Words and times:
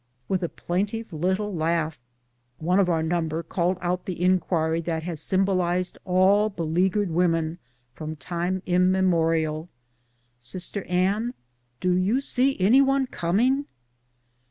With 0.27 0.41
a 0.41 0.49
plaintive 0.49 1.13
little 1.13 1.53
laugh, 1.53 1.99
one 2.57 2.79
of 2.79 2.89
our 2.89 3.03
num 3.03 3.27
ber 3.27 3.43
called 3.43 3.77
out 3.81 4.07
the 4.07 4.19
inquiry 4.19 4.81
that 4.81 5.03
has 5.03 5.21
symbolized 5.21 5.99
all 6.05 6.49
be 6.49 6.63
leaguered 6.63 7.11
women 7.11 7.59
from 7.93 8.15
time 8.15 8.63
immemorial," 8.65 9.69
Sister 10.39 10.83
Anne, 10.85 11.35
do 11.79 11.95
you 11.95 12.19
see 12.19 12.59
any 12.59 12.81
one 12.81 13.05
coming?" 13.05 13.65